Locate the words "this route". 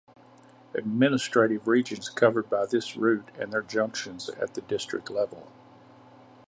2.65-3.29